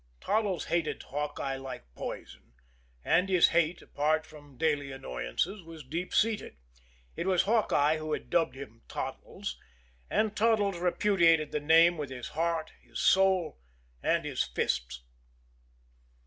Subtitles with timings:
[0.19, 2.53] Toddles hated Hawkeye like poison;
[3.05, 6.55] and his hate, apart from daily annoyances, was deep seated.
[7.15, 9.59] It was Hawkeye who had dubbed him "Toddles."
[10.09, 13.59] And Toddles repudiated the name with his heart, his soul
[14.01, 15.03] and his fists.